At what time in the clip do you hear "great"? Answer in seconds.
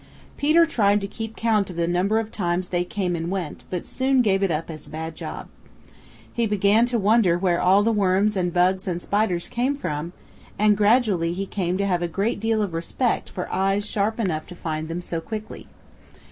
12.07-12.39